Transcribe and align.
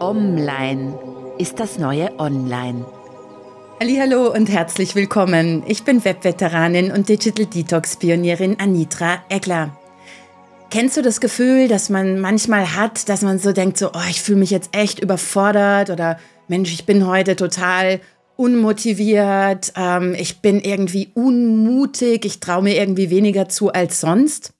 Online 0.00 0.98
ist 1.36 1.60
das 1.60 1.78
neue 1.78 2.18
Online. 2.18 2.86
Hallo 3.82 4.32
und 4.32 4.48
herzlich 4.48 4.94
willkommen. 4.94 5.62
Ich 5.66 5.84
bin 5.84 6.02
Webveteranin 6.02 6.90
und 6.90 7.10
Digital 7.10 7.44
Detox 7.44 7.96
Pionierin 7.96 8.58
Anitra 8.58 9.22
Egler. 9.28 9.76
Kennst 10.70 10.96
du 10.96 11.02
das 11.02 11.20
Gefühl, 11.20 11.68
dass 11.68 11.90
man 11.90 12.18
manchmal 12.18 12.74
hat, 12.74 13.10
dass 13.10 13.20
man 13.20 13.38
so 13.38 13.52
denkt, 13.52 13.76
so, 13.76 13.90
oh, 13.92 14.08
ich 14.08 14.22
fühle 14.22 14.38
mich 14.38 14.50
jetzt 14.50 14.74
echt 14.74 15.00
überfordert 15.00 15.90
oder 15.90 16.18
Mensch, 16.48 16.72
ich 16.72 16.86
bin 16.86 17.06
heute 17.06 17.36
total 17.36 18.00
unmotiviert, 18.36 19.74
ähm, 19.76 20.14
ich 20.18 20.40
bin 20.40 20.60
irgendwie 20.60 21.10
unmutig, 21.12 22.24
ich 22.24 22.40
traue 22.40 22.62
mir 22.62 22.76
irgendwie 22.76 23.10
weniger 23.10 23.50
zu 23.50 23.70
als 23.70 24.00
sonst? 24.00 24.54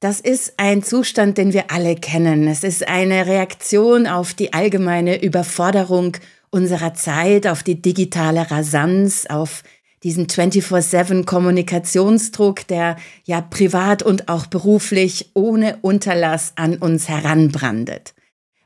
Das 0.00 0.18
ist 0.18 0.54
ein 0.56 0.82
Zustand, 0.82 1.36
den 1.36 1.52
wir 1.52 1.70
alle 1.70 1.94
kennen. 1.94 2.48
Es 2.48 2.64
ist 2.64 2.88
eine 2.88 3.26
Reaktion 3.26 4.06
auf 4.06 4.32
die 4.32 4.54
allgemeine 4.54 5.22
Überforderung 5.22 6.16
unserer 6.48 6.94
Zeit, 6.94 7.46
auf 7.46 7.62
die 7.62 7.82
digitale 7.82 8.50
Rasanz, 8.50 9.26
auf 9.26 9.62
diesen 10.02 10.26
24-7 10.26 11.26
Kommunikationsdruck, 11.26 12.66
der 12.66 12.96
ja 13.24 13.42
privat 13.42 14.02
und 14.02 14.30
auch 14.30 14.46
beruflich 14.46 15.32
ohne 15.34 15.76
Unterlass 15.82 16.54
an 16.56 16.78
uns 16.78 17.10
heranbrandet. 17.10 18.14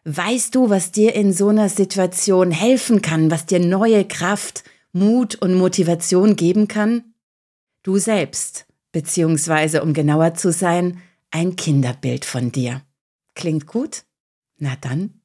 Weißt 0.05 0.55
du, 0.55 0.71
was 0.71 0.93
dir 0.93 1.17
in 1.17 1.33
so 1.33 1.49
einer 1.49 1.69
Situation 1.69 2.53
helfen 2.53 3.03
kann, 3.03 3.33
was 3.33 3.47
dir 3.47 3.59
neue 3.59 4.05
Kraft, 4.05 4.63
Mut 4.93 5.35
und 5.35 5.55
Motivation 5.55 6.37
geben 6.37 6.69
kann? 6.69 7.03
Du 7.83 7.99
selbst, 7.99 8.67
beziehungsweise 8.93 9.83
um 9.83 9.95
genauer 9.95 10.35
zu 10.35 10.53
sein, 10.53 11.01
ein 11.35 11.57
Kinderbild 11.57 12.25
von 12.25 12.53
dir. 12.53 12.81
Klingt 13.35 13.67
gut? 13.67 14.05
Na 14.59 14.77
dann. 14.81 15.21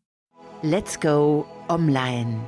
Let's 0.64 1.00
go 1.00 1.45
online. 1.67 2.39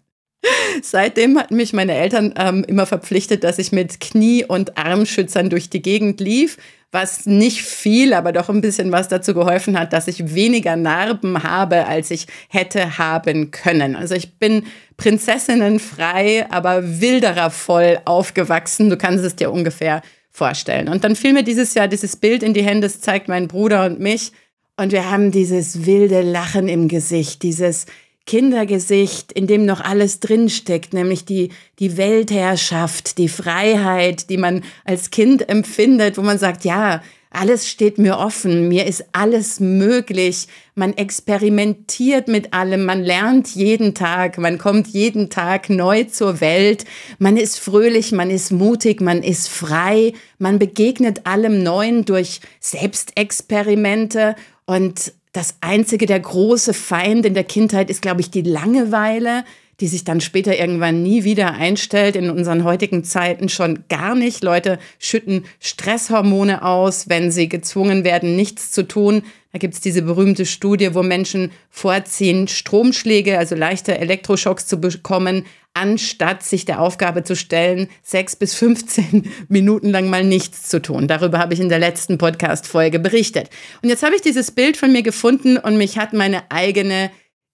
Seitdem 0.83 1.39
hatten 1.39 1.57
mich 1.57 1.73
meine 1.73 1.95
Eltern 1.95 2.35
ähm, 2.37 2.65
immer 2.67 2.87
verpflichtet, 2.87 3.45
dass 3.45 3.59
ich 3.59 3.73
mit 3.73 4.01
Knie- 4.01 4.45
und 4.45 4.79
Armschützern 4.79 5.51
durch 5.51 5.71
die 5.71 5.83
Gegend 5.83 6.21
lief, 6.21 6.57
was 6.91 7.27
nicht 7.27 7.63
viel, 7.63 8.15
aber 8.15 8.33
doch 8.33 8.49
ein 8.49 8.63
bisschen 8.63 8.93
was 8.93 9.09
dazu 9.09 9.35
geholfen 9.35 9.79
hat, 9.79 9.93
dass 9.93 10.09
ich 10.09 10.35
weniger 10.35 10.75
Narben 10.77 11.43
habe, 11.43 11.87
als 11.87 12.11
ich 12.11 12.27
hätte 12.49 12.97
haben 12.97 13.51
können. 13.51 13.95
Also 13.95 14.15
ich 14.15 14.39
bin 14.39 14.65
prinzessinnenfrei, 14.97 16.47
aber 16.51 17.01
wilderer 17.01 17.51
voll 17.51 17.99
aufgewachsen. 18.07 18.89
Du 18.89 18.97
kannst 18.97 19.25
es 19.25 19.37
dir 19.37 19.53
ungefähr 19.53 20.01
vorstellen. 20.31 20.89
Und 20.89 21.05
dann 21.05 21.15
fiel 21.15 21.35
mir 21.35 21.43
dieses 21.43 21.75
Jahr 21.75 21.89
dieses 21.89 22.17
Bild 22.17 22.43
in 22.43 22.55
die 22.55 22.63
Hände, 22.63 22.87
es 22.87 23.01
zeigt 23.01 23.29
meinen 23.29 23.49
Bruder 23.49 23.85
und 23.85 24.01
mich. 24.01 24.33
Und 24.77 24.93
wir 24.93 25.11
haben 25.11 25.31
dieses 25.31 25.85
wilde 25.85 26.23
Lachen 26.23 26.69
im 26.69 26.89
Gesicht, 26.89 27.43
dieses 27.43 27.87
Kindergesicht, 28.29 29.33
in 29.33 29.47
dem 29.47 29.65
noch 29.65 29.81
alles 29.81 30.21
drinsteckt, 30.21 30.93
nämlich 30.93 31.25
die, 31.25 31.49
die 31.79 31.97
Weltherrschaft, 31.97 33.17
die 33.17 33.29
Freiheit, 33.29 34.29
die 34.29 34.37
man 34.37 34.63
als 34.85 35.11
Kind 35.11 35.49
empfindet, 35.49 36.19
wo 36.19 36.23
man 36.23 36.39
sagt, 36.39 36.65
ja, 36.65 37.01
alles 37.31 37.69
steht 37.69 37.97
mir 37.97 38.19
offen, 38.19 38.69
mir 38.69 38.87
ist 38.87 39.05
alles 39.13 39.61
möglich, 39.61 40.47
man 40.75 40.95
experimentiert 40.95 42.29
mit 42.29 42.53
allem, 42.53 42.85
man 42.85 43.03
lernt 43.03 43.49
jeden 43.49 43.95
Tag, 43.95 44.37
man 44.37 44.59
kommt 44.59 44.89
jeden 44.89 45.31
Tag 45.31 45.71
neu 45.71 46.05
zur 46.05 46.43
Welt, 46.43 46.85
man 47.19 47.39
ist 47.39 47.59
fröhlich, 47.59 48.13
man 48.13 48.31
ist 48.31 48.53
mutig, 48.53 49.01
man 49.01 49.23
ist 49.23 49.49
frei, 49.49 50.13
man 50.39 50.59
begegnet 50.59 51.27
allem 51.27 51.63
Neuen 51.63 52.05
durch 52.05 52.41
Selbstexperimente. 52.61 54.37
Und 54.67 55.15
das 55.33 55.57
einzige, 55.61 56.07
der 56.07 56.21
große 56.21 56.75
Feind 56.75 57.27
in 57.27 57.35
der 57.35 57.45
Kindheit 57.45 57.91
ist, 57.91 58.03
glaube 58.03 58.21
ich, 58.21 58.31
die 58.31 58.43
Langeweile, 58.43 59.45
die 59.81 59.87
sich 59.87 60.05
dann 60.05 60.21
später 60.21 60.59
irgendwann 60.59 61.03
nie 61.03 61.25
wieder 61.25 61.53
einstellt. 61.53 62.17
In 62.17 62.31
unseren 62.31 62.65
heutigen 62.65 63.05
Zeiten 63.05 63.49
schon 63.49 63.85
gar 63.89 64.15
nicht. 64.15 64.43
Leute 64.43 64.79
schütten 64.99 65.45
Stresshormone 65.61 66.65
aus, 66.65 67.09
wenn 67.09 67.31
sie 67.31 67.49
gezwungen 67.49 68.05
werden, 68.05 68.35
nichts 68.35 68.73
zu 68.73 68.89
tun. 68.89 69.23
Da 69.53 69.59
gibt 69.59 69.75
es 69.75 69.81
diese 69.81 70.03
berühmte 70.03 70.45
Studie, 70.45 70.95
wo 70.95 71.03
Menschen 71.03 71.53
vorziehen, 71.71 72.49
Stromschläge, 72.49 73.39
also 73.39 73.55
leichte 73.55 73.97
Elektroschocks 73.97 74.67
zu 74.67 74.79
bekommen, 74.79 75.47
anstatt 75.73 76.43
sich 76.43 76.67
der 76.67 76.81
Aufgabe 76.81 77.23
zu 77.23 77.35
stellen, 77.35 77.89
sechs 78.03 78.37
bis 78.37 78.55
15 78.55 79.31
Minuten 79.49 79.91
lang 79.91 80.11
mal 80.11 80.25
nichts 80.25 80.69
zu 80.69 80.83
tun. 80.83 81.09
Darüber 81.09 81.39
habe 81.39 81.55
ich 81.55 81.61
in 81.61 81.71
der 81.71 81.79
letzten 81.79 82.19
Podcast-Folge 82.19 82.99
berichtet. 82.99 83.49
Und 83.83 83.89
jetzt 83.89 84.03
habe 84.03 84.17
ich 84.17 84.23
dieses 84.23 84.51
Bild 84.51 84.77
von 84.77 84.93
mir 84.93 85.03
gefunden 85.03 85.57
und 85.57 85.79
mich 85.79 85.99
hat 85.99 86.13
meine 86.13 86.51
eigene 86.51 87.11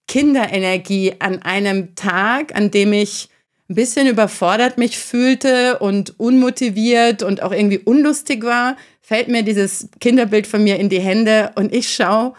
Kinderenergie 0.07 1.13
an 1.19 1.41
einem 1.43 1.95
Tag, 1.95 2.55
an 2.55 2.71
dem 2.71 2.91
ich 2.93 3.29
ein 3.69 3.75
bisschen 3.75 4.07
überfordert 4.07 4.77
mich 4.77 4.99
fühlte 4.99 5.79
und 5.79 6.19
unmotiviert 6.19 7.23
und 7.23 7.41
auch 7.41 7.51
irgendwie 7.51 7.79
unlustig 7.79 8.43
war, 8.43 8.75
fällt 9.05 9.27
mir 9.27 9.43
dieses 9.43 9.89
Kinderbild 9.99 10.47
von 10.47 10.63
mir 10.63 10.79
in 10.79 10.89
die 10.89 10.99
Hände 10.99 11.51
und 11.55 11.73
ich 11.73 11.93
schaue 11.93 12.33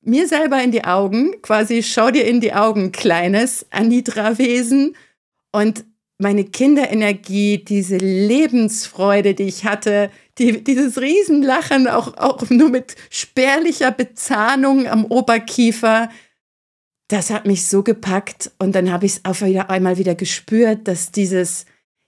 mir 0.00 0.26
selber 0.26 0.62
in 0.62 0.70
die 0.70 0.84
Augen, 0.84 1.42
quasi 1.42 1.82
schau 1.82 2.10
dir 2.10 2.24
in 2.24 2.40
die 2.40 2.54
Augen, 2.54 2.90
kleines 2.92 3.66
Anitra-Wesen. 3.70 4.96
Und 5.52 5.84
meine 6.18 6.44
Kinderenergie, 6.44 7.62
diese 7.62 7.98
Lebensfreude, 7.98 9.34
die 9.34 9.44
ich 9.44 9.66
hatte, 9.66 10.10
die, 10.38 10.64
dieses 10.64 10.98
Riesenlachen, 10.98 11.86
auch, 11.88 12.16
auch 12.16 12.48
nur 12.48 12.70
mit 12.70 12.94
spärlicher 13.10 13.90
Bezahnung 13.90 14.86
am 14.86 15.04
Oberkiefer, 15.04 16.08
das 17.08 17.30
hat 17.30 17.46
mich 17.46 17.66
so 17.66 17.82
gepackt. 17.82 18.52
Und 18.58 18.74
dann 18.74 18.90
habe 18.90 19.04
ich 19.04 19.16
es 19.16 19.24
auf 19.24 19.42
einmal 19.42 19.98
wieder 19.98 20.14
gespürt, 20.14 20.88
dass 20.88 21.10
dieses, 21.10 21.66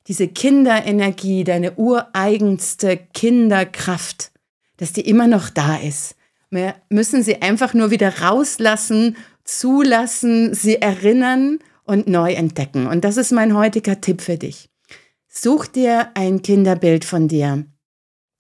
diese 0.09 0.27
Kinderenergie, 0.27 1.45
deine 1.45 1.75
ureigenste 1.77 2.99
Kinderkraft, 3.13 4.33
dass 4.79 4.93
die 4.95 5.03
immer 5.03 5.27
noch 5.27 5.51
da 5.51 5.77
ist. 5.77 6.17
Wir 6.51 6.77
müssen 6.89 7.23
sie 7.23 7.43
einfach 7.43 7.75
nur 7.75 7.91
wieder 7.91 8.21
rauslassen, 8.21 9.17
zulassen, 9.45 10.55
sie 10.55 10.81
erinnern 10.81 11.59
und 11.85 12.09
neu 12.09 12.33
entdecken. 12.33 12.87
Und 12.87 13.05
das 13.05 13.19
ist 13.19 13.33
mein 13.33 13.55
heutiger 13.55 14.01
Tipp 14.01 14.23
für 14.23 14.39
dich. 14.39 14.71
Such 15.29 15.67
dir 15.67 16.11
ein 16.15 16.41
Kinderbild 16.41 17.05
von 17.05 17.29
dir. 17.29 17.67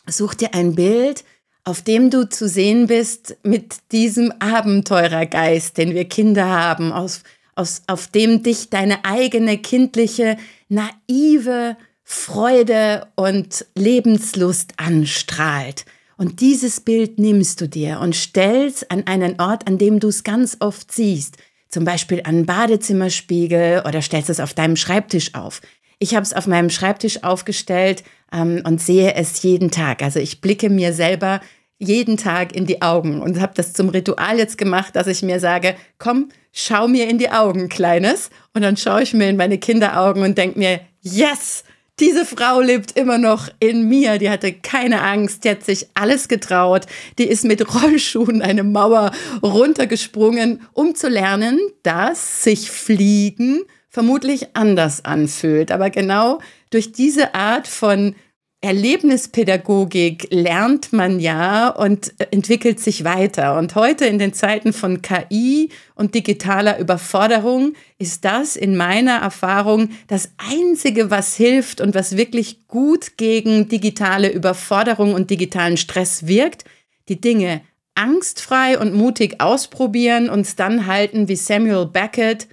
Such 0.06 0.34
dir 0.34 0.54
ein 0.54 0.74
Bild, 0.74 1.22
auf 1.64 1.82
dem 1.82 2.08
du 2.08 2.26
zu 2.28 2.48
sehen 2.48 2.86
bist 2.86 3.36
mit 3.42 3.76
diesem 3.92 4.32
Abenteurergeist, 4.38 5.76
den 5.76 5.94
wir 5.94 6.06
Kinder 6.06 6.46
haben, 6.46 6.92
aus, 6.92 7.22
aus, 7.58 7.82
auf 7.87 8.06
dem 8.06 8.43
dich 8.43 8.70
deine 8.70 9.05
eigene 9.05 9.58
kindliche, 9.58 10.37
naive 10.69 11.76
Freude 12.05 13.06
und 13.16 13.66
Lebenslust 13.75 14.72
anstrahlt. 14.76 15.84
Und 16.16 16.40
dieses 16.40 16.81
Bild 16.81 17.19
nimmst 17.19 17.60
du 17.60 17.69
dir 17.69 18.00
und 18.00 18.16
stellst 18.16 18.90
an 18.90 19.06
einen 19.06 19.40
Ort, 19.40 19.69
an 19.69 19.78
dem 19.78 20.00
du 20.00 20.08
es 20.08 20.25
ganz 20.25 20.56
oft 20.60 20.90
siehst. 20.90 21.37
Zum 21.69 21.84
Beispiel 21.84 22.22
an 22.25 22.46
Badezimmerspiegel 22.46 23.82
oder 23.87 24.00
stellst 24.00 24.31
es 24.31 24.40
auf 24.40 24.54
deinem 24.54 24.76
Schreibtisch 24.76 25.34
auf. 25.34 25.61
Ich 25.99 26.14
habe 26.14 26.25
es 26.25 26.32
auf 26.32 26.46
meinem 26.46 26.70
Schreibtisch 26.70 27.25
aufgestellt 27.25 28.04
ähm, 28.32 28.62
und 28.64 28.81
sehe 28.81 29.14
es 29.14 29.43
jeden 29.43 29.70
Tag. 29.70 30.02
Also 30.02 30.19
ich 30.19 30.40
blicke 30.40 30.70
mir 30.70 30.93
selber 30.93 31.40
jeden 31.78 32.16
Tag 32.16 32.54
in 32.54 32.66
die 32.66 32.82
Augen 32.82 33.22
und 33.22 33.40
habe 33.40 33.52
das 33.54 33.72
zum 33.72 33.88
Ritual 33.88 34.36
jetzt 34.36 34.58
gemacht, 34.58 34.96
dass 34.96 35.06
ich 35.06 35.22
mir 35.22 35.40
sage, 35.40 35.76
komm, 35.98 36.30
schau 36.52 36.88
mir 36.88 37.08
in 37.08 37.19
die 37.19 37.30
Augen, 37.30 37.69
Kleines. 37.69 38.30
Und 38.52 38.62
dann 38.62 38.76
schaue 38.76 39.02
ich 39.02 39.14
mir 39.14 39.28
in 39.28 39.36
meine 39.36 39.58
Kinderaugen 39.58 40.22
und 40.22 40.36
denke 40.36 40.58
mir, 40.58 40.80
yes, 41.02 41.64
diese 42.00 42.25
Frau 42.25 42.60
lebt 42.60 42.96
immer 42.96 43.19
noch 43.19 43.48
in 43.60 43.88
mir. 43.88 44.19
Die 44.19 44.30
hatte 44.30 44.52
keine 44.52 45.02
Angst. 45.02 45.44
Die 45.44 45.50
hat 45.50 45.64
sich 45.64 45.86
alles 45.94 46.28
getraut. 46.28 46.86
Die 47.19 47.26
ist 47.26 47.44
mit 47.44 47.75
Rollschuhen 47.75 48.42
eine 48.42 48.62
Mauer 48.62 49.12
runtergesprungen, 49.42 50.62
um 50.72 50.94
zu 50.94 51.08
lernen, 51.08 51.58
dass 51.82 52.44
sich 52.44 52.70
Fliegen 52.70 53.62
vermutlich 53.88 54.54
anders 54.54 55.04
anfühlt. 55.04 55.72
Aber 55.72 55.90
genau 55.90 56.40
durch 56.70 56.92
diese 56.92 57.34
Art 57.34 57.66
von 57.66 58.14
Erlebnispädagogik 58.60 60.28
lernt 60.31 60.93
man 60.93 61.20
ja 61.20 61.69
und 61.69 62.12
entwickelt 62.32 62.81
sich 62.81 63.05
weiter. 63.05 63.56
Und 63.56 63.76
heute 63.76 64.06
in 64.06 64.19
den 64.19 64.32
Zeiten 64.32 64.72
von 64.72 65.00
KI 65.00 65.70
und 65.94 66.16
digitaler 66.16 66.81
Überforderung 66.81 67.75
ist 67.99 68.25
das 68.25 68.56
in 68.56 68.76
meiner 68.76 69.19
Erfahrung 69.19 69.90
das 70.08 70.32
Einzige, 70.38 71.08
was 71.08 71.37
hilft 71.37 71.81
und 71.81 71.94
was 71.94 72.16
wirklich 72.16 72.66
gut 72.66 73.16
gegen 73.16 73.69
digitale 73.69 74.28
Überforderung 74.28 75.14
und 75.14 75.31
digitalen 75.31 75.76
Stress 75.76 76.26
wirkt. 76.26 76.64
Die 77.08 77.20
Dinge 77.20 77.61
angstfrei 77.94 78.76
und 78.76 78.93
mutig 78.93 79.40
ausprobieren, 79.40 80.28
uns 80.28 80.56
dann 80.56 80.87
halten 80.87 81.28
wie 81.28 81.37
Samuel 81.37 81.87
Beckett 81.87 82.49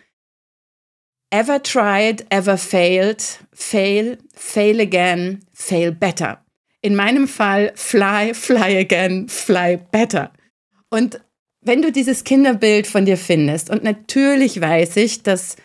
Ever 1.32 1.62
tried, 1.62 2.26
ever 2.30 2.58
failed, 2.58 3.22
fail, 3.54 4.18
fail 4.34 4.80
again, 4.80 5.42
fail 5.54 5.92
better. 5.92 6.38
In 6.82 6.96
meinem 6.96 7.28
Fall 7.28 7.72
fly, 7.76 8.34
fly 8.34 8.78
again, 8.78 9.28
fly 9.28 9.78
better. 9.92 10.32
Und 10.90 11.20
wenn 11.62 11.82
du 11.82 11.92
dieses 11.92 12.24
Kinderbild 12.24 12.86
von 12.88 13.06
dir 13.06 13.18
findest, 13.18 13.70
und 13.70 13.84
natürlich 13.84 14.62
weiß 14.62 14.98
ich, 14.98 15.24
dass 15.24 15.56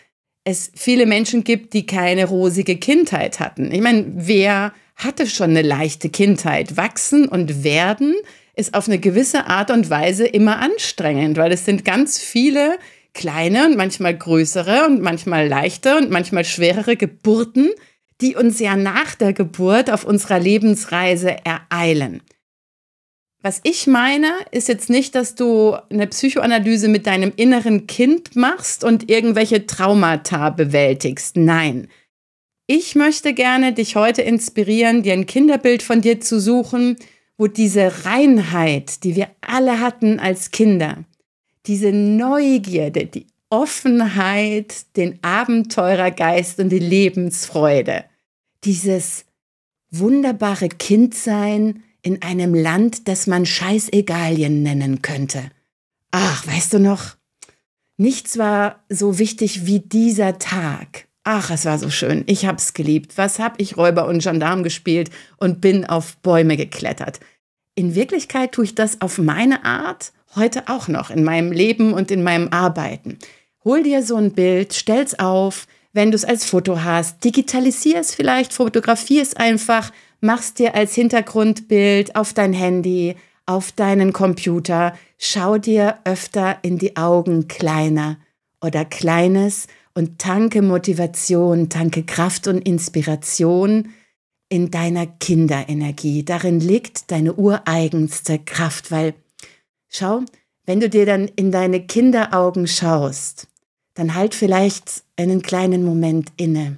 es 0.43 0.71
viele 0.75 1.05
Menschen 1.05 1.43
gibt, 1.43 1.73
die 1.73 1.85
keine 1.85 2.25
rosige 2.25 2.77
Kindheit 2.77 3.39
hatten. 3.39 3.71
Ich 3.71 3.81
meine, 3.81 4.05
wer 4.15 4.73
hatte 4.95 5.27
schon 5.27 5.51
eine 5.51 5.61
leichte 5.61 6.09
Kindheit? 6.09 6.77
Wachsen 6.77 7.27
und 7.27 7.63
werden 7.63 8.15
ist 8.55 8.73
auf 8.73 8.87
eine 8.87 8.99
gewisse 8.99 9.45
Art 9.47 9.71
und 9.71 9.89
Weise 9.89 10.25
immer 10.25 10.59
anstrengend, 10.59 11.37
weil 11.37 11.51
es 11.51 11.65
sind 11.65 11.85
ganz 11.85 12.19
viele 12.19 12.77
kleine 13.13 13.65
und 13.65 13.77
manchmal 13.77 14.17
größere 14.17 14.85
und 14.85 15.01
manchmal 15.01 15.47
leichte 15.47 15.97
und 15.97 16.09
manchmal 16.09 16.45
schwerere 16.45 16.95
Geburten, 16.95 17.69
die 18.21 18.35
uns 18.35 18.59
ja 18.59 18.75
nach 18.75 19.15
der 19.15 19.33
Geburt 19.33 19.91
auf 19.91 20.03
unserer 20.03 20.39
Lebensreise 20.39 21.37
ereilen. 21.43 22.21
Was 23.43 23.59
ich 23.63 23.87
meine, 23.87 24.31
ist 24.51 24.67
jetzt 24.67 24.89
nicht, 24.91 25.15
dass 25.15 25.33
du 25.33 25.75
eine 25.89 26.05
Psychoanalyse 26.05 26.87
mit 26.87 27.07
deinem 27.07 27.33
inneren 27.35 27.87
Kind 27.87 28.35
machst 28.35 28.83
und 28.83 29.09
irgendwelche 29.09 29.65
Traumata 29.65 30.51
bewältigst. 30.51 31.37
Nein. 31.37 31.87
Ich 32.67 32.93
möchte 32.93 33.33
gerne 33.33 33.73
dich 33.73 33.95
heute 33.95 34.21
inspirieren, 34.21 35.01
dir 35.01 35.13
ein 35.13 35.25
Kinderbild 35.25 35.81
von 35.81 36.01
dir 36.01 36.21
zu 36.21 36.39
suchen, 36.39 36.97
wo 37.37 37.47
diese 37.47 38.05
Reinheit, 38.05 39.03
die 39.03 39.15
wir 39.15 39.29
alle 39.41 39.79
hatten 39.79 40.19
als 40.19 40.51
Kinder, 40.51 41.03
diese 41.65 41.91
Neugierde, 41.91 43.05
die 43.05 43.27
Offenheit, 43.49 44.95
den 44.95 45.19
Abenteurergeist 45.21 46.59
und 46.59 46.69
die 46.69 46.79
Lebensfreude, 46.79 48.05
dieses 48.63 49.25
wunderbare 49.89 50.69
Kindsein 50.69 51.83
in 52.01 52.21
einem 52.21 52.55
Land, 52.55 53.07
das 53.07 53.27
man 53.27 53.45
Scheißegalien 53.45 54.63
nennen 54.63 55.01
könnte. 55.01 55.51
Ach, 56.11 56.47
weißt 56.47 56.73
du 56.73 56.79
noch? 56.79 57.15
Nichts 57.97 58.37
war 58.37 58.83
so 58.89 59.19
wichtig 59.19 59.65
wie 59.65 59.79
dieser 59.79 60.39
Tag. 60.39 61.07
Ach, 61.23 61.51
es 61.51 61.65
war 61.65 61.77
so 61.77 61.89
schön. 61.89 62.23
Ich 62.25 62.45
hab's 62.45 62.73
geliebt. 62.73 63.17
Was 63.17 63.37
hab 63.37 63.61
ich 63.61 63.77
Räuber 63.77 64.07
und 64.07 64.23
Gendarm 64.23 64.63
gespielt 64.63 65.11
und 65.37 65.61
bin 65.61 65.85
auf 65.85 66.17
Bäume 66.17 66.57
geklettert. 66.57 67.19
In 67.75 67.93
Wirklichkeit 67.93 68.53
tue 68.53 68.65
ich 68.65 68.75
das 68.75 69.01
auf 69.01 69.17
meine 69.19 69.63
Art 69.63 70.13
heute 70.35 70.67
auch 70.67 70.87
noch 70.87 71.09
in 71.09 71.23
meinem 71.23 71.51
Leben 71.51 71.93
und 71.93 72.11
in 72.11 72.23
meinem 72.23 72.49
Arbeiten. 72.49 73.19
Hol 73.63 73.83
dir 73.83 74.03
so 74.03 74.15
ein 74.15 74.31
Bild, 74.31 74.73
stell's 74.73 75.19
auf, 75.19 75.67
wenn 75.93 76.11
du 76.11 76.15
es 76.15 76.25
als 76.25 76.45
Foto 76.45 76.83
hast, 76.83 77.23
digitalisier 77.23 77.99
es 77.99 78.15
vielleicht, 78.15 78.53
fotografier 78.53 79.21
es 79.21 79.35
einfach, 79.35 79.91
mach's 80.21 80.53
dir 80.53 80.73
als 80.73 80.95
Hintergrundbild 80.95 82.15
auf 82.15 82.33
dein 82.33 82.53
Handy, 82.53 83.15
auf 83.45 83.71
deinen 83.71 84.13
Computer, 84.13 84.93
schau 85.17 85.57
dir 85.57 85.97
öfter 86.05 86.59
in 86.61 86.77
die 86.77 86.95
Augen 86.95 87.47
kleiner 87.47 88.17
oder 88.61 88.85
kleines 88.85 89.67
und 89.93 90.19
tanke 90.19 90.61
Motivation, 90.61 91.69
tanke 91.69 92.03
Kraft 92.03 92.47
und 92.47 92.59
Inspiration 92.59 93.89
in 94.47 94.71
deiner 94.71 95.07
Kinderenergie. 95.07 96.23
Darin 96.23 96.59
liegt 96.59 97.11
deine 97.11 97.33
ureigenste 97.33 98.39
Kraft, 98.39 98.91
weil 98.91 99.13
Schau, 99.93 100.21
wenn 100.65 100.79
du 100.79 100.89
dir 100.89 101.05
dann 101.05 101.27
in 101.35 101.51
deine 101.51 101.85
Kinderaugen 101.85 102.65
schaust, 102.65 103.49
dann 103.93 104.15
halt 104.15 104.33
vielleicht 104.33 105.03
einen 105.17 105.41
kleinen 105.41 105.83
Moment 105.83 106.31
inne 106.37 106.77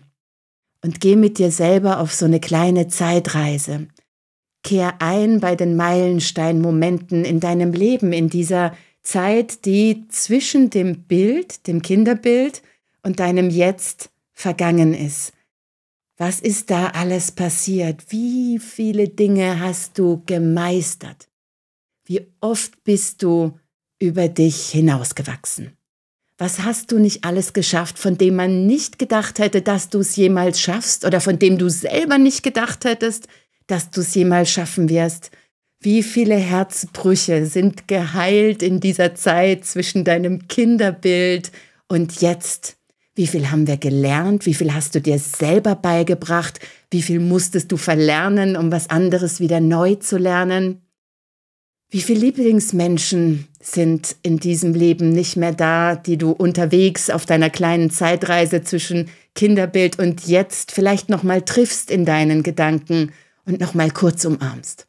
und 0.84 1.00
geh 1.00 1.16
mit 1.16 1.38
dir 1.38 1.52
selber 1.52 2.00
auf 2.00 2.12
so 2.12 2.26
eine 2.26 2.40
kleine 2.40 2.88
Zeitreise. 2.88 3.88
Kehr 4.64 5.00
ein 5.00 5.40
bei 5.40 5.56
den 5.56 5.76
Meilensteinmomenten 5.76 7.24
in 7.24 7.40
deinem 7.40 7.72
Leben, 7.72 8.14
in 8.14 8.30
dieser 8.30 8.76
Zeit, 9.04 9.66
die 9.66 10.08
zwischen 10.08 10.72
dem 10.72 11.04
Bild, 11.04 11.68
dem 11.68 11.84
Kinderbild 11.84 12.64
und 13.04 13.20
deinem 13.20 13.52
Jetzt 13.52 14.10
vergangen 14.32 14.96
ist. 14.96 15.34
Was 16.18 16.40
ist 16.40 16.72
da 16.72 16.88
alles 16.88 17.32
passiert? 17.32 18.06
Wie 18.10 18.58
viele 18.58 19.08
Dinge 19.08 19.60
hast 19.60 20.00
du 20.00 20.24
gemeistert? 20.26 21.30
Wie 22.06 22.28
oft 22.42 22.84
bist 22.84 23.24
du 23.24 23.58
über 24.00 24.28
dich 24.28 24.70
hinausgewachsen? 24.70 25.78
Was 26.38 26.60
hast 26.60 26.92
du 26.92 27.00
nicht 27.00 27.24
alles 27.24 27.54
geschafft, 27.54 27.98
von 27.98 28.18
dem 28.18 28.36
man 28.36 28.66
nicht 28.66 29.00
gedacht 29.00 29.40
hätte, 29.40 29.62
dass 29.62 29.90
du 29.90 30.00
es 30.00 30.16
jemals 30.16 30.60
schaffst 30.60 31.06
oder 31.06 31.22
von 31.22 31.40
dem 31.40 31.58
du 31.58 31.70
selber 31.70 32.18
nicht 32.18 32.44
gedacht 32.44 32.84
hättest, 32.84 33.28
dass 33.68 33.92
du 33.92 34.02
es 34.02 34.14
jemals 34.16 34.52
schaffen 34.52 34.90
wirst? 34.90 35.32
Wie 35.80 36.04
viele 36.04 36.36
Herzbrüche 36.36 37.46
sind 37.46 37.88
geheilt 37.88 38.64
in 38.64 38.80
dieser 38.80 39.16
Zeit 39.16 39.66
zwischen 39.66 40.04
deinem 40.04 40.48
Kinderbild 40.48 41.52
und 41.88 42.22
jetzt? 42.22 42.78
Wie 43.16 43.28
viel 43.28 43.52
haben 43.52 43.68
wir 43.68 43.78
gelernt? 43.78 44.46
Wie 44.46 44.54
viel 44.56 44.74
hast 44.74 44.96
du 44.96 45.02
dir 45.02 45.20
selber 45.20 45.76
beigebracht? 45.76 46.60
Wie 46.90 47.02
viel 47.02 47.20
musstest 47.20 47.72
du 47.72 47.78
verlernen, 47.78 48.58
um 48.58 48.72
was 48.72 48.90
anderes 48.90 49.40
wieder 49.40 49.60
neu 49.60 49.96
zu 49.96 50.18
lernen? 50.18 50.83
Wie 51.94 52.02
viele 52.02 52.22
Lieblingsmenschen 52.22 53.48
sind 53.62 54.16
in 54.24 54.38
diesem 54.38 54.74
Leben 54.74 55.12
nicht 55.12 55.38
mehr 55.38 55.54
da, 55.54 55.96
die 55.96 56.18
du 56.18 56.32
unterwegs 56.32 57.12
auf 57.12 57.28
deiner 57.28 57.52
kleinen 57.52 57.92
Zeitreise 57.92 58.64
zwischen 58.64 59.12
Kinderbild 59.36 60.00
und 60.00 60.26
jetzt 60.26 60.72
vielleicht 60.72 61.10
noch 61.10 61.22
mal 61.22 61.44
triffst 61.44 61.92
in 61.92 62.04
deinen 62.04 62.42
Gedanken 62.42 63.12
und 63.46 63.60
noch 63.60 63.76
mal 63.76 63.92
kurz 63.92 64.26
umarmst. 64.26 64.88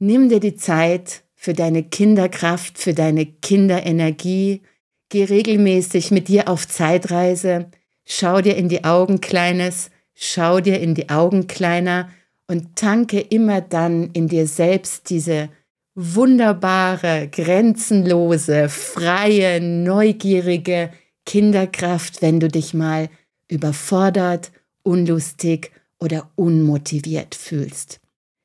Nimm 0.00 0.30
dir 0.30 0.40
die 0.40 0.56
Zeit 0.56 1.22
für 1.36 1.54
deine 1.54 1.84
Kinderkraft, 1.84 2.76
für 2.76 2.92
deine 2.92 3.24
Kinderenergie. 3.24 4.62
Geh 5.10 5.22
regelmäßig 5.22 6.10
mit 6.10 6.26
dir 6.26 6.48
auf 6.48 6.66
Zeitreise. 6.66 7.70
Schau 8.04 8.40
dir 8.40 8.56
in 8.56 8.68
die 8.68 8.82
Augen, 8.82 9.20
Kleines. 9.20 9.90
Schau 10.12 10.58
dir 10.58 10.80
in 10.80 10.96
die 10.96 11.08
Augen, 11.08 11.46
Kleiner 11.46 12.10
und 12.52 12.76
tanke 12.76 13.18
immer 13.18 13.62
dann 13.62 14.10
in 14.12 14.28
dir 14.28 14.46
selbst 14.46 15.08
diese 15.08 15.48
wunderbare, 15.94 17.30
grenzenlose, 17.32 18.68
freie, 18.68 19.58
neugierige 19.58 20.92
Kinderkraft, 21.24 22.20
wenn 22.20 22.40
du 22.40 22.48
dich 22.48 22.74
mal 22.74 23.08
überfordert, 23.48 24.52
unlustig 24.82 25.72
oder 25.98 26.30
unmotiviert 26.36 27.34
fühlst. 27.34 28.00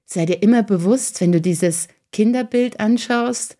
Sei 0.06 0.26
dir 0.26 0.42
immer 0.42 0.64
bewusst, 0.64 1.20
wenn 1.20 1.34
du 1.34 1.42
dieses 1.42 1.90
Kinderbild 2.14 2.80
anschaust 2.80 3.58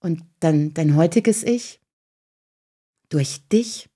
und 0.00 0.20
dann 0.40 0.74
dein 0.74 0.94
heutiges 0.94 1.42
Ich, 1.42 1.80
durch 3.08 3.48
dich 3.48 3.88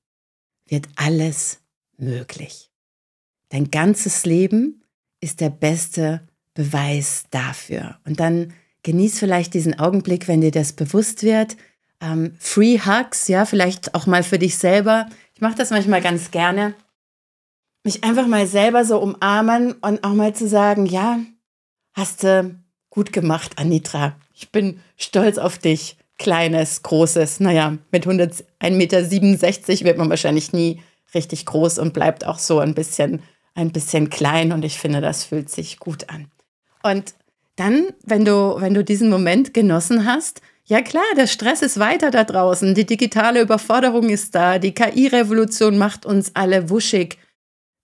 wird 0.66 0.88
alles 0.96 1.58
möglich. 1.98 2.70
Dein 3.50 3.70
ganzes 3.70 4.24
Leben 4.24 4.79
ist 5.20 5.40
der 5.40 5.50
beste 5.50 6.20
Beweis 6.54 7.24
dafür. 7.30 7.98
Und 8.04 8.20
dann 8.20 8.52
genieß 8.82 9.18
vielleicht 9.18 9.54
diesen 9.54 9.78
Augenblick, 9.78 10.28
wenn 10.28 10.40
dir 10.40 10.50
das 10.50 10.72
bewusst 10.72 11.22
wird. 11.22 11.56
Ähm, 12.00 12.34
Free 12.38 12.78
Hugs, 12.78 13.28
ja, 13.28 13.44
vielleicht 13.44 13.94
auch 13.94 14.06
mal 14.06 14.22
für 14.22 14.38
dich 14.38 14.56
selber. 14.56 15.06
Ich 15.34 15.40
mache 15.40 15.54
das 15.54 15.70
manchmal 15.70 16.00
ganz 16.00 16.30
gerne. 16.30 16.74
Mich 17.84 18.04
einfach 18.04 18.26
mal 18.26 18.46
selber 18.46 18.84
so 18.84 18.98
umarmen 19.00 19.72
und 19.72 20.04
auch 20.04 20.12
mal 20.12 20.34
zu 20.34 20.48
sagen, 20.48 20.86
ja, 20.86 21.20
hast 21.92 22.22
du 22.24 22.54
gut 22.90 23.12
gemacht, 23.12 23.58
Anitra. 23.58 24.16
Ich 24.34 24.50
bin 24.50 24.80
stolz 24.96 25.38
auf 25.38 25.58
dich. 25.58 25.96
Kleines, 26.18 26.82
großes. 26.82 27.40
Naja, 27.40 27.78
mit 27.90 28.06
101,67 28.06 28.70
Meter 28.70 29.84
wird 29.86 29.96
man 29.96 30.10
wahrscheinlich 30.10 30.52
nie 30.52 30.82
richtig 31.14 31.46
groß 31.46 31.78
und 31.78 31.94
bleibt 31.94 32.26
auch 32.26 32.38
so 32.38 32.58
ein 32.58 32.74
bisschen 32.74 33.22
ein 33.54 33.72
bisschen 33.72 34.10
klein 34.10 34.52
und 34.52 34.64
ich 34.64 34.78
finde, 34.78 35.00
das 35.00 35.24
fühlt 35.24 35.50
sich 35.50 35.78
gut 35.78 36.08
an. 36.08 36.30
Und 36.82 37.14
dann, 37.56 37.88
wenn 38.04 38.24
du, 38.24 38.56
wenn 38.58 38.74
du 38.74 38.84
diesen 38.84 39.10
Moment 39.10 39.52
genossen 39.52 40.06
hast, 40.06 40.40
ja 40.64 40.82
klar, 40.82 41.02
der 41.16 41.26
Stress 41.26 41.62
ist 41.62 41.78
weiter 41.78 42.10
da 42.10 42.24
draußen, 42.24 42.74
die 42.74 42.86
digitale 42.86 43.40
Überforderung 43.42 44.08
ist 44.08 44.34
da, 44.34 44.58
die 44.58 44.72
KI-Revolution 44.72 45.76
macht 45.76 46.06
uns 46.06 46.34
alle 46.34 46.70
wuschig. 46.70 47.18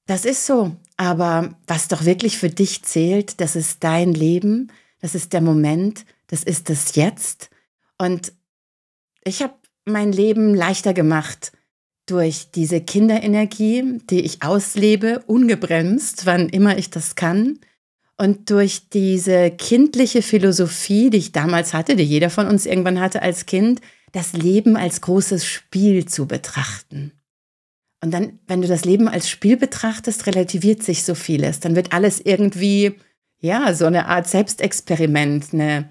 Das 0.06 0.24
ist 0.24 0.46
so. 0.46 0.76
Aber 0.96 1.56
was 1.66 1.88
doch 1.88 2.04
wirklich 2.04 2.38
für 2.38 2.48
dich 2.48 2.84
zählt, 2.84 3.40
das 3.40 3.56
ist 3.56 3.84
dein 3.84 4.14
Leben, 4.14 4.72
das 5.00 5.14
ist 5.14 5.32
der 5.32 5.40
Moment, 5.42 6.06
das 6.28 6.42
ist 6.42 6.70
das 6.70 6.94
Jetzt. 6.94 7.50
Und 7.98 8.32
ich 9.24 9.42
habe 9.42 9.54
mein 9.84 10.12
Leben 10.12 10.54
leichter 10.54 10.94
gemacht 10.94 11.52
durch 12.06 12.50
diese 12.52 12.80
Kinderenergie, 12.80 13.98
die 14.08 14.20
ich 14.20 14.42
auslebe, 14.42 15.22
ungebremst, 15.26 16.24
wann 16.24 16.48
immer 16.48 16.78
ich 16.78 16.90
das 16.90 17.16
kann. 17.16 17.58
Und 18.16 18.48
durch 18.50 18.88
diese 18.88 19.50
kindliche 19.50 20.22
Philosophie, 20.22 21.10
die 21.10 21.18
ich 21.18 21.32
damals 21.32 21.74
hatte, 21.74 21.96
die 21.96 22.04
jeder 22.04 22.30
von 22.30 22.46
uns 22.46 22.64
irgendwann 22.64 23.00
hatte 23.00 23.22
als 23.22 23.44
Kind, 23.44 23.80
das 24.12 24.32
Leben 24.32 24.76
als 24.76 25.02
großes 25.02 25.44
Spiel 25.44 26.06
zu 26.06 26.26
betrachten. 26.26 27.12
Und 28.02 28.12
dann, 28.12 28.38
wenn 28.46 28.62
du 28.62 28.68
das 28.68 28.84
Leben 28.84 29.08
als 29.08 29.28
Spiel 29.28 29.56
betrachtest, 29.56 30.26
relativiert 30.26 30.82
sich 30.82 31.02
so 31.02 31.14
vieles. 31.14 31.60
Dann 31.60 31.76
wird 31.76 31.92
alles 31.92 32.20
irgendwie, 32.20 32.94
ja, 33.40 33.74
so 33.74 33.84
eine 33.86 34.06
Art 34.06 34.28
Selbstexperiment, 34.28 35.52
eine 35.52 35.88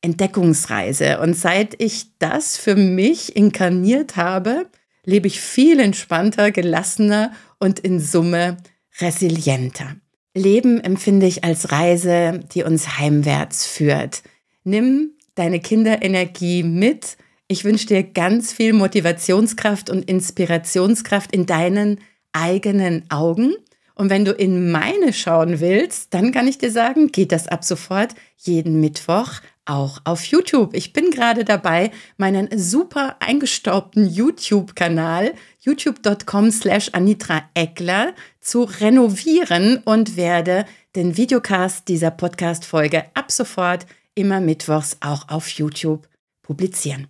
Entdeckungsreise. 0.00 1.20
Und 1.20 1.34
seit 1.34 1.80
ich 1.80 2.18
das 2.18 2.56
für 2.56 2.74
mich 2.74 3.36
inkarniert 3.36 4.16
habe, 4.16 4.66
lebe 5.08 5.26
ich 5.26 5.40
viel 5.40 5.80
entspannter, 5.80 6.50
gelassener 6.50 7.32
und 7.58 7.78
in 7.78 7.98
Summe 7.98 8.58
resilienter. 9.00 9.96
Leben 10.34 10.80
empfinde 10.80 11.26
ich 11.26 11.44
als 11.44 11.72
Reise, 11.72 12.40
die 12.52 12.62
uns 12.62 12.98
heimwärts 12.98 13.66
führt. 13.66 14.22
Nimm 14.64 15.12
deine 15.34 15.60
Kinderenergie 15.60 16.62
mit. 16.62 17.16
Ich 17.46 17.64
wünsche 17.64 17.86
dir 17.86 18.02
ganz 18.02 18.52
viel 18.52 18.74
Motivationskraft 18.74 19.88
und 19.88 20.04
Inspirationskraft 20.04 21.32
in 21.32 21.46
deinen 21.46 22.00
eigenen 22.34 23.10
Augen. 23.10 23.54
Und 23.94 24.10
wenn 24.10 24.26
du 24.26 24.32
in 24.32 24.70
meine 24.70 25.14
schauen 25.14 25.58
willst, 25.60 26.12
dann 26.12 26.32
kann 26.32 26.46
ich 26.46 26.58
dir 26.58 26.70
sagen, 26.70 27.08
geht 27.12 27.32
das 27.32 27.48
ab 27.48 27.64
sofort 27.64 28.14
jeden 28.36 28.78
Mittwoch 28.78 29.40
auch 29.68 30.00
auf 30.04 30.24
YouTube. 30.24 30.74
Ich 30.74 30.92
bin 30.92 31.10
gerade 31.10 31.44
dabei, 31.44 31.90
meinen 32.16 32.48
super 32.58 33.16
eingestaubten 33.20 34.08
YouTube-Kanal 34.08 35.34
youtube.com 35.60 36.50
slash 36.50 36.90
Anitra 36.92 37.42
Eckler 37.54 38.14
zu 38.40 38.62
renovieren 38.62 39.78
und 39.84 40.16
werde 40.16 40.64
den 40.96 41.16
Videocast 41.16 41.86
dieser 41.88 42.10
Podcast-Folge 42.10 43.04
ab 43.14 43.30
sofort 43.30 43.86
immer 44.14 44.40
mittwochs 44.40 44.96
auch 45.00 45.28
auf 45.28 45.48
YouTube 45.50 46.08
publizieren. 46.42 47.08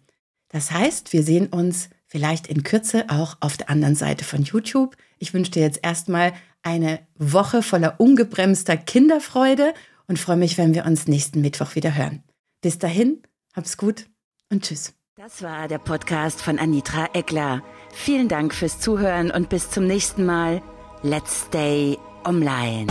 Das 0.49 0.71
heißt, 0.71 1.13
wir 1.13 1.23
sehen 1.23 1.47
uns 1.47 1.91
vielleicht 2.07 2.47
in 2.49 2.65
Kürze 2.65 3.05
auch 3.09 3.37
auf 3.41 3.57
der 3.57 3.71
anderen 3.71 3.95
Seite 3.95 4.25
von 4.25 4.43
YouTube. 4.43 4.97
Ich 5.19 5.35
wünsche 5.35 5.53
dir 5.53 5.63
jetzt 5.63 5.81
erstmal 5.83 6.33
eine 6.63 7.01
Woche 7.17 7.63
voller 7.63 8.01
ungebremster 8.01 8.77
Kinderfreude 8.77 9.75
und 10.07 10.19
freue 10.19 10.37
mich, 10.37 10.59
wenn 10.59 10.75
wir 10.75 10.85
uns 10.85 11.07
nächsten 11.07 11.41
Mittwoch 11.41 11.75
wieder 11.75 11.95
hören. 11.95 12.23
Bis 12.61 12.79
dahin, 12.79 13.23
hab's 13.55 13.77
gut 13.77 14.07
und 14.51 14.65
tschüss. 14.65 14.95
Das 15.17 15.43
war 15.43 15.69
der 15.69 15.79
Podcast 15.79 16.43
von 16.43 16.59
Anitra 16.59 17.09
Eckler. 17.13 17.63
Vielen 17.93 18.29
Dank 18.29 18.55
fürs 18.55 18.81
Zuhören 18.81 19.31
und 19.31 19.49
bis 19.49 19.71
zum 19.71 19.87
nächsten 19.87 20.25
Mal. 20.25 20.63
Let's 21.03 21.47
stay 21.47 21.99
online. 22.25 22.87